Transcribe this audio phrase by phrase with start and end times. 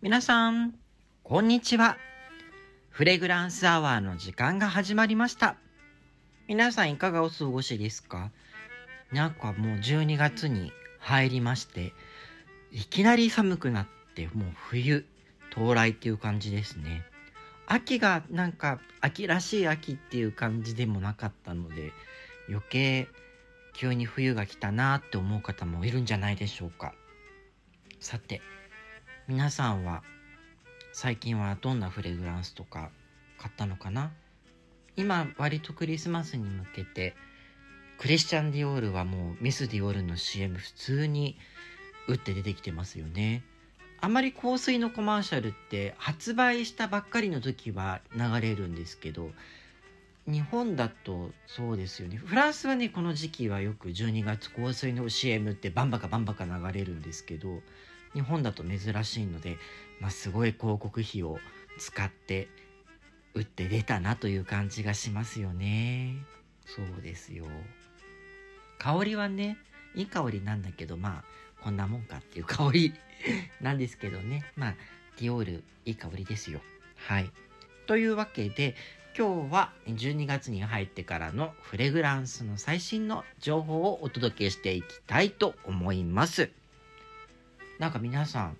[0.00, 0.74] 皆さん、
[1.24, 1.96] こんにちは。
[2.88, 5.56] フレグランスアワーの時間が始まりました。
[6.46, 8.30] 皆さんいかがお過ごしですか？
[9.10, 10.70] なんかもう12月に
[11.00, 11.94] 入りまして、
[12.70, 15.04] いきなり寒くなって、もう冬
[15.50, 17.02] 到来っていう感じですね。
[17.66, 21.90] 秋がなんか秋らしい秋っていう感じでもなかったので、
[22.48, 23.08] 余計
[23.74, 26.94] 急に冬が来たなって思う方もいるんじゃないでしょうか。
[27.98, 28.40] さて、
[29.28, 30.02] 皆さんは
[30.94, 32.88] 最近はどんなフレグランスとか
[33.36, 34.10] 買ったのかな？
[34.96, 37.14] 今割とクリスマスに向けて
[37.98, 41.36] クリスチャン・ディオールはもうミス・ディオールの CM 普通に
[42.08, 43.44] 打って出てきてますよね。
[44.00, 49.28] あまり香水のコマーシャルって発売したばっかりの時は流れるんですけど
[50.26, 57.60] 日本だとそうですよねフランスはねこの時期はよく12月香水の CM ってバンバカバンバカ流れるんですけど
[58.18, 59.58] 日本だと珍しいので、
[60.00, 61.38] まあ、すごい広告費を
[61.78, 62.48] 使って
[63.32, 66.16] 打って出たなという感じがしますよね。
[66.66, 67.46] そうですよ。
[68.80, 69.56] 香りはね
[69.94, 71.24] いい香りなんだけどまあ
[71.62, 72.92] こんなもんかっていう香り
[73.62, 74.44] なんですけどね。
[74.56, 74.74] まあ
[75.20, 76.60] ディオールいい香りですよ。
[76.96, 77.30] はい。
[77.86, 78.74] というわけで
[79.16, 86.50] 今日は12月に入ってからのフレグランスの最新の情報をお届けしていきたいと思います。
[87.78, 88.56] なんか皆さん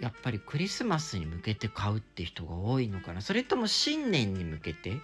[0.00, 3.20] やっぱりクリスマスに向けて買うって人が多いのかな？
[3.20, 4.98] それとも新年に向けて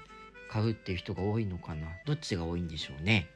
[0.50, 1.88] 買うっていう人が多いのかな？
[2.04, 3.28] どっちが多いんでしょうね。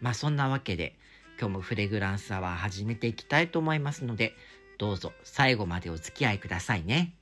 [0.00, 0.96] まあそんなわけで
[1.38, 4.34] 今日もフレグランスアワー始めていきたいと思いますので
[4.78, 7.14] どうぞ最後までお付き合いくださいね。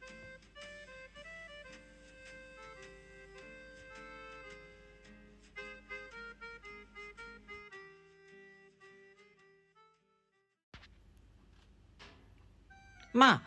[13.17, 13.43] まあ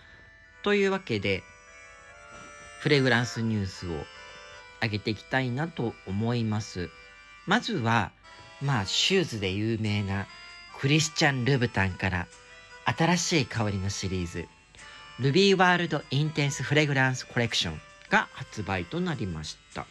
[0.64, 1.44] というわけで
[2.82, 3.92] フレグランスニュースを
[4.82, 6.90] 上げていきたいなと思います。
[7.46, 8.12] まずは
[8.62, 10.28] まあシューズで有名な
[10.80, 12.28] クリスチャン・ルブタンから
[12.86, 14.48] 新しい香りのシリーズ
[15.20, 19.86] ルビーワールドインテンスフレグランスコレクションが発売となりました。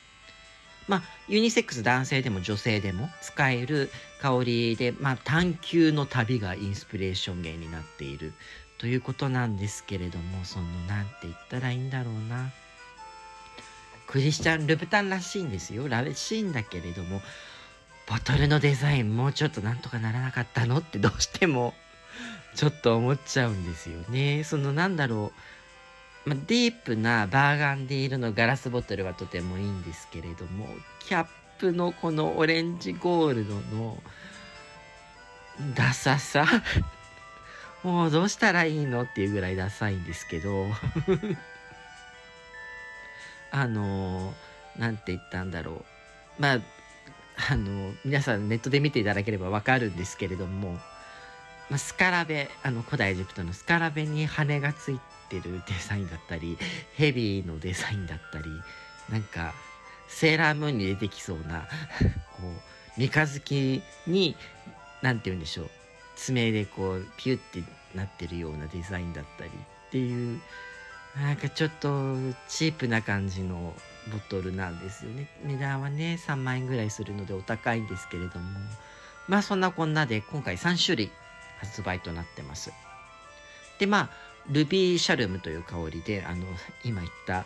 [0.88, 3.91] まあユニセックス男性でも女性でも使える
[4.21, 8.33] 香りでまあ探求の旅がインスピレーション源になっている。
[8.78, 12.50] ということなんですけれどもそのなんて言ったらいいんだろうな。
[14.06, 15.87] クリスチャン・ルブタンらしいんですよ。
[15.87, 17.21] らしいんだけれども
[18.09, 21.75] ボトルのデザインもうちょっとなんとかならなかったのってどうしても
[22.55, 24.44] ちょっと思っちゃうんですよね。
[24.44, 25.33] そのなんだろ
[26.27, 30.67] う、ま、ディープなバーガンディ色のガラスボトルはとてもいいんですけれども
[31.00, 31.27] キャッ
[31.59, 34.03] プのこのオレンジゴールドの
[35.75, 36.47] ダサさ。
[37.83, 40.66] もうどうしたらいいのっていうぐらいダサいんですけど。
[43.50, 44.34] あの
[44.77, 45.84] なんて言ったんだろ
[46.38, 46.43] う。
[46.43, 46.61] まあ
[47.50, 50.72] あの皆さんネットで見ていただければわかるんですけれども、
[51.71, 56.59] まあ、スカラベあの古代エジプトのスカラベに羽がついてるデザインだったり
[56.94, 58.44] ヘビーのデザインだったり
[59.09, 59.55] なんか
[60.09, 61.69] セーラームーンに出てきそうな
[62.37, 62.43] こ
[62.97, 64.37] う三日月に
[65.00, 65.71] 何て言うんでしょう。
[66.19, 67.62] 爪でこうピュッて
[67.95, 70.41] なってるようなデザインだったりっていう
[71.17, 72.15] なんかちょっと
[72.49, 73.75] チープな感じの
[74.12, 75.29] ボトルなんですよね。
[75.45, 78.61] 値段はね3万円ぐらいするのでお高いんですけれども。
[79.27, 81.11] まあそんなこんなで今回3種類
[81.61, 82.73] 発売となってます。
[83.79, 84.11] でまあ
[84.50, 86.47] ルビーシャルムという香りであの
[86.85, 87.45] 今言った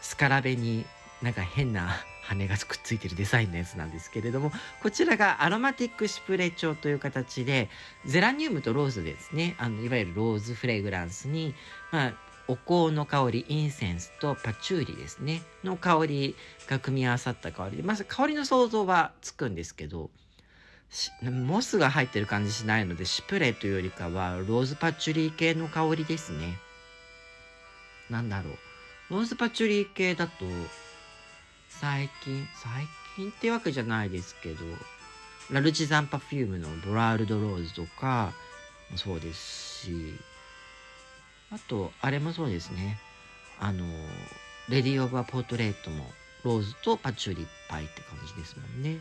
[0.00, 0.86] スカラベに
[1.22, 1.90] なんか変な
[2.28, 4.52] 羽がくっついてるデザインのやつなんですけれども
[4.82, 7.68] こちらがアロマティックシプレ調という形で
[8.04, 9.56] ゼラニウムとローズですね。
[9.58, 11.54] あのいわゆるローズフレグランスに、
[11.90, 12.12] まあ、
[12.46, 15.42] お香の香りインセンスとパチューリですね。
[15.64, 16.36] の香り
[16.68, 20.10] が組み合わさった香りでまず香りの想像はつくんですけど
[21.22, 26.58] モスが入ってる感じしないのでシプレというよりかはローズパチュリー系の香りですね。
[28.10, 28.54] なんだろう。
[29.10, 30.44] ローズパチュリー系だと
[31.68, 32.86] 最近最
[33.16, 34.64] 近ってわけじゃないですけど
[35.50, 38.32] ラルチザンパフュームのボラールドローズとか
[38.90, 40.14] もそうですし
[41.50, 42.98] あとあれもそうですね。
[43.58, 43.84] あの
[44.68, 46.04] レディ・オブ・ア・ポートレートも
[46.44, 49.00] ローズとパチュリいっぱいって感じですもんね。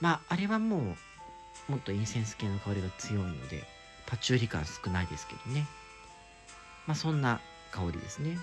[0.00, 0.96] まああれはも
[1.68, 3.62] うもっとインセンス系の香りが強いので
[4.06, 5.66] パチューリ感少ないですけどね。
[6.86, 7.40] まあそんな
[7.72, 8.38] 香りですね。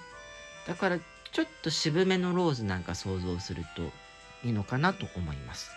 [0.68, 1.00] だから
[1.32, 3.84] ちょっと渋めのローズなんか想像すると
[4.46, 5.72] いいのかなと思います。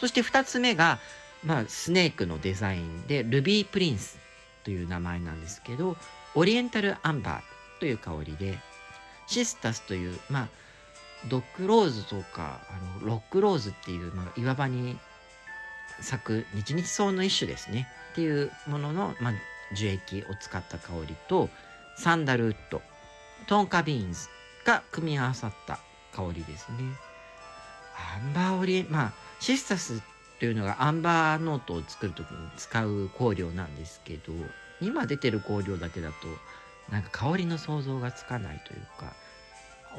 [0.00, 0.98] そして2つ目が、
[1.44, 4.18] まあ、スネークのデザインでルビープリンス
[4.64, 5.96] という名前なんですけど
[6.34, 8.58] オリエンタルアンバーという香りで
[9.26, 10.48] シスタスというまあ
[11.28, 14.98] ドッグローズとかあのロックローズっていう、まあ、岩場に
[16.00, 19.32] 咲く日々草の一種ですねっていうものの、まあ、
[19.74, 21.48] 樹液を使った香りと
[21.96, 22.82] サンダルウッド
[23.44, 24.28] トンカビーンズ
[24.64, 25.78] が組み合わさった
[26.12, 26.78] 香りですね。
[28.16, 30.02] アンバーオリエンまあシスタス
[30.40, 34.32] というのがアンバーノートを作る時に使う香料なんですけど
[34.80, 36.14] 今出てる香料だけだと
[36.90, 39.14] なんか香りの想像がつかないというか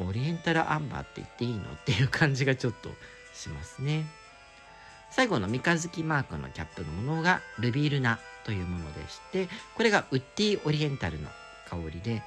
[0.08, 2.90] オリエンタルアンバーって言っていいのっていう感じがちょっと
[3.34, 4.06] しますね。
[5.12, 11.30] 最後の三日月マークのキャップのものがルビールナというものでしてこれがウッディオリエンタルの
[11.70, 12.22] 香りで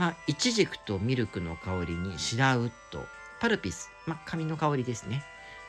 [0.00, 3.04] まあイチジクとミルクの香りにシダウッド
[3.40, 5.22] パルピス、まあ、紙の香りですね。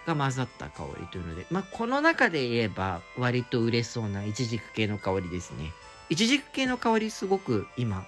[0.07, 5.71] が混ざった香りというので、まあ、この中で言えば割と売れそうなイチジク系の香りですね。
[6.09, 8.03] イチジク系の香りすごく今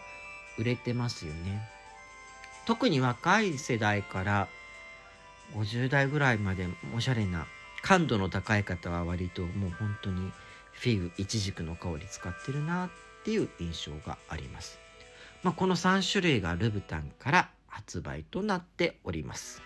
[0.57, 1.61] 売れてますよね。
[2.65, 4.47] 特に若い世代から
[5.55, 7.45] 50代ぐらいまでおしゃれな
[7.81, 10.31] 感度の高い方は割ともう本当に
[10.71, 12.89] フィグイチジクの香り使ってるなっ
[13.23, 14.79] ていう印象があります、
[15.43, 19.61] まあ、この3種類がルブタンから発売となっております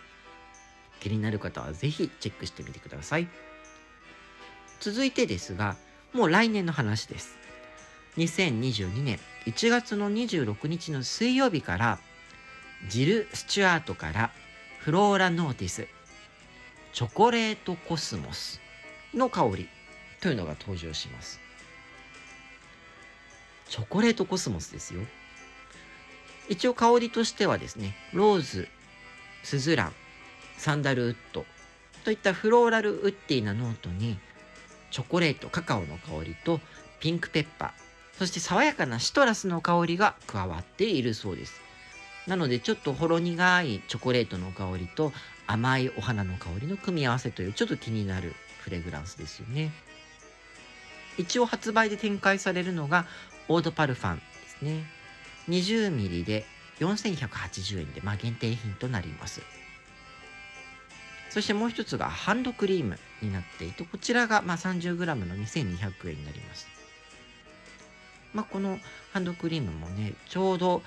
[1.00, 3.28] 気になる方は是非チェックしてみてください
[4.80, 5.76] 続いてですが
[6.14, 7.38] もう来年の話です
[8.18, 12.00] 2022年1月の26日の水曜日から
[12.90, 14.32] ジル・スチュアートから
[14.80, 15.88] フローラ・ノーティス
[16.94, 18.60] チョコレートコスモス
[19.14, 19.70] の香り
[20.20, 21.40] というのが登場します。
[23.70, 25.02] チョコレートコスモスですよ。
[26.50, 28.68] 一応香りとしてはですね、ローズ、
[29.44, 29.94] スズラン、
[30.58, 31.46] サンダルウッド
[32.04, 34.18] といったフローラルウッディなノートに
[34.92, 36.60] チョコレート、カカオの香りと
[37.00, 37.72] ピンクペッパー、
[38.18, 41.62] そして爽やかなシトラスの香りが加わっているそうです。
[42.26, 45.14] なのでちょっとほろ苦いチョコレートの香りと
[45.48, 49.72] 甘いお花の香りの組み合わせというちょっと気になるフレグランスですよね。
[51.18, 53.06] 一応発売で展開されるのが
[53.48, 54.97] オードパルファンですね。
[55.50, 56.46] 20ミリで
[56.80, 59.42] 4180円で、まあ、限定品となります。
[61.30, 66.68] そしてもう一つがハンドクリームになっていて、こちらがまあ 30g の2200円になります。
[68.34, 68.80] まあ、この
[69.14, 70.82] ハンドクリームもね、ちょうど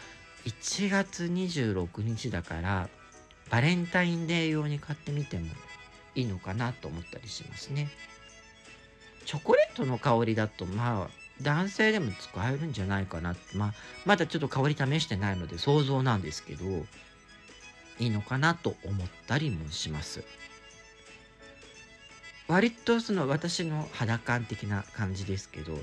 [0.47, 2.89] 1月26日だから
[3.51, 5.47] バレンタインデー用に買ってみても
[6.15, 7.89] いいのかなと思ったりしますね
[9.27, 16.65] チョコレートの香りだとまあ男性でも使えるんじゃないかなまあまだちょっと香り試してないので想像なんですけど
[17.99, 20.25] いいのかなと思ったりもします。
[22.49, 25.79] 割とその私の肌感的な感じですけど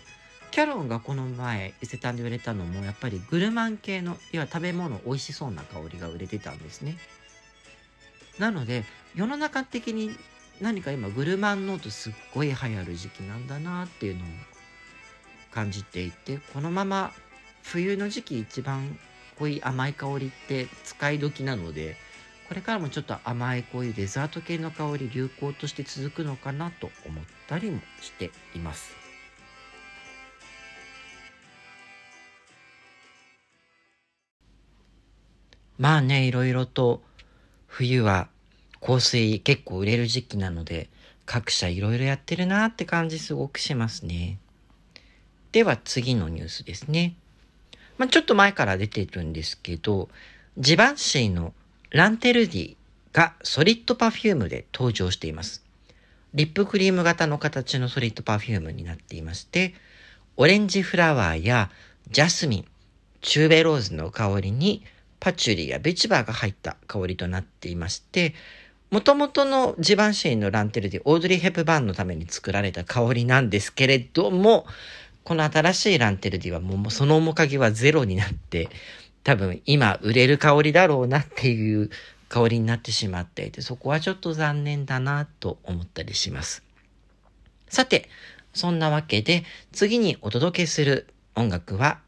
[0.51, 6.97] キャロンがこの前伊勢丹で売れたのもやっぱりグルマン系の要は食べ物美味しそうな香りが売れてたんですね。
[8.37, 8.83] なので
[9.15, 10.11] 世の中的に
[10.59, 14.27] 何か今グルマンノートすっごい流行る時期なんだなっていうのを
[15.57, 17.11] 感じていてこのまま
[17.63, 18.99] 冬の時期一番
[19.39, 21.95] 濃い甘い香りって使い時なので
[22.47, 28.95] これからもちょっと甘いこういうデザート系の香り流行として続くのかなと思ったりもしています。
[35.79, 37.01] まあね、いろいろと
[37.65, 38.29] 冬は
[38.79, 40.89] 香水結構売れる時期なので
[41.25, 44.37] 各社いろいろやってるなって感じすごくしますね。
[45.57, 47.15] では次のニュースですね。
[47.97, 50.07] まあ、ちょっと前から出てるんですけど、
[50.55, 51.51] ジバンシーの
[51.89, 52.75] ランテルディ
[53.11, 55.63] がソリッドパフュームで登場しています。
[56.35, 59.73] リップクリーム型の形のソリッドパフュームになっていまして、
[60.35, 61.71] オレンジフラワーや
[62.11, 62.65] ジャスミン、
[63.21, 64.83] チューベローズの香りに
[65.19, 68.35] パチュリーやベチバーが入った香りとなっていまして、
[68.89, 74.65] もともとのジバンシーのランテルディオードリー・ヘプバーンのために作られた香りなんですけれども、
[75.27, 78.69] この新しいランテルディはもうその面影はゼロになって、
[79.25, 81.89] 多分今売れる香りだろうなっていう
[82.29, 86.63] 香りになってしまっていて、そこはちょっと残念だなと思ったりします。
[87.67, 88.09] さて、
[88.53, 89.43] そんなわけで
[89.73, 91.99] 次にお届けする音楽は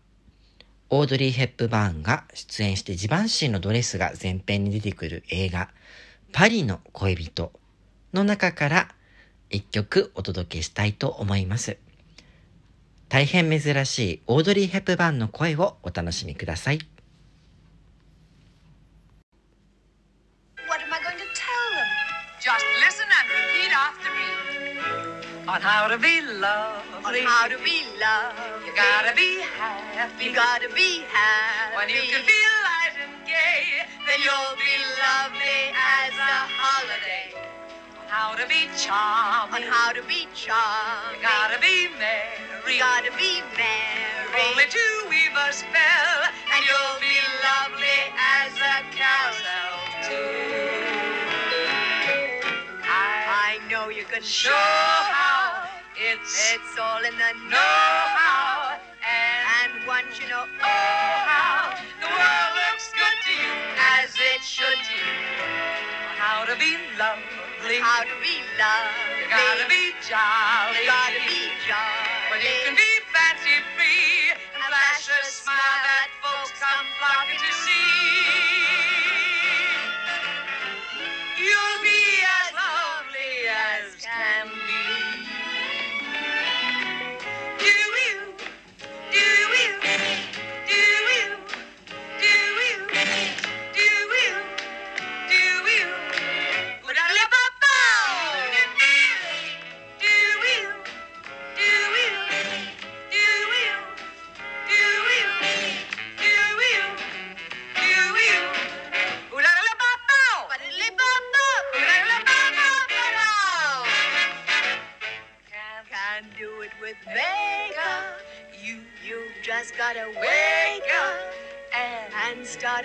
[0.90, 5.68] オードリー・ヘップバーンが出演してジバンシーのドレスが前編に出てくる映画、
[6.32, 7.52] パリの恋人
[8.14, 8.88] の中から
[9.50, 11.76] 一曲お届けしたいと思います。
[13.10, 16.80] 大変珍しいオードリー・ヘップバーンの声をお楽しみください。
[25.50, 27.22] on how to be lovely.
[27.22, 28.38] On how to be loved.
[28.66, 30.26] You gotta be happy.
[30.26, 31.76] You gotta be happy.
[31.76, 37.34] When you can feel light and gay, then you'll be lovely as a holiday.
[38.00, 39.66] On how to be on charming.
[39.68, 41.18] how to be charming.
[41.18, 42.49] You gotta be merry.
[42.68, 44.42] You gotta be merry.
[44.52, 46.22] Only two weavers fell,
[46.54, 49.76] and you'll be lovely as a carousel
[50.06, 50.50] too.
[52.84, 57.58] I I know you can show how it's, It's all in the know
[58.16, 63.54] how and And once you know, oh how the world looks good to you
[64.00, 65.20] as it should to you.
[66.16, 67.80] How to be lovely.
[67.80, 68.96] how to be loved.
[69.20, 70.80] You gotta be jolly.
[70.80, 72.09] You gotta be jolly
[72.42, 73.09] it can be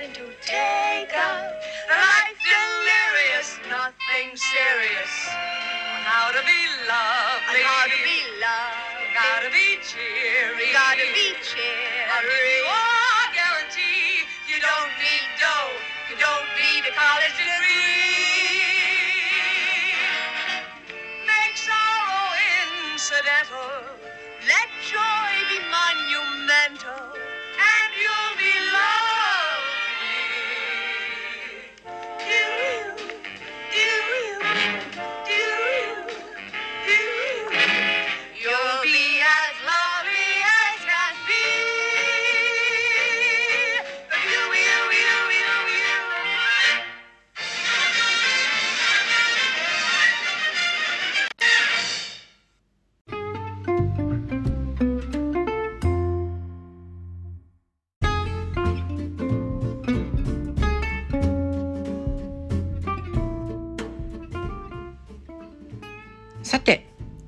[0.05, 1.49] and to take up.
[1.89, 5.13] life delirious, nothing serious.
[5.33, 7.63] On how to be On lovely.
[7.65, 9.17] how to be loved.
[9.17, 10.69] Gotta be cheery.
[10.69, 12.21] You gotta be A cheery.
[12.21, 14.29] reward guarantee.
[14.53, 15.73] You don't need dough.
[16.13, 17.63] You don't need a college degree.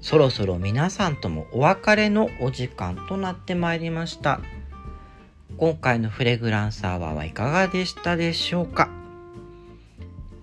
[0.06, 4.40] そろそろ皆さんともお別れのお時間となってまいりました。
[5.58, 8.88] 今回のフレグランスアワーはいかがでしたでしょうか？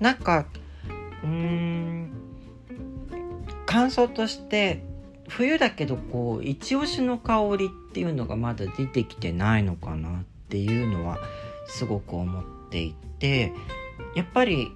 [0.02, 0.48] なんか
[1.24, 2.12] うーん
[3.66, 4.84] 感想として
[5.30, 11.20] 冬だけどこう一押しの香りっていうのがまだ出てきてないのかなっていうのは
[11.68, 13.54] すごく思っていて
[14.14, 14.74] やっぱり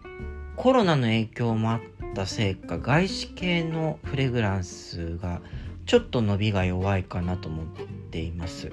[0.56, 5.40] コロナの影響もあってったせいか外資系のフレグランスが
[5.86, 7.66] ちょっと伸びが弱いかなと思っ
[8.10, 8.72] ています。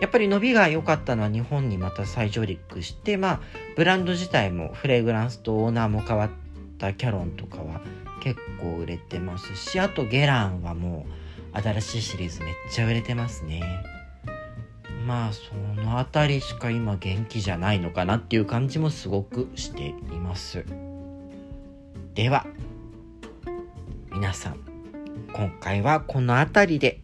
[0.00, 3.40] やっぱり伸びが良かったのは日本にまた再上陸してまあ
[3.76, 6.30] ブランド自体もフレグランスとオーナーも変わっ
[6.78, 7.82] たキャロンとかは
[8.22, 11.04] 結構売れてますしあとゲランはも
[11.52, 13.62] う新しいシリーズめっちゃ売れてますね。
[15.04, 20.64] まあその辺りしか今元気じゃないのかなっていう感じもすごくしています。
[22.18, 22.44] では
[24.10, 24.56] 皆さん
[25.32, 27.00] 今回はこの辺りで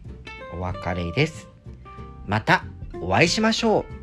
[0.53, 1.47] お別れです。
[2.25, 2.65] また
[2.99, 3.94] お会いしましょう。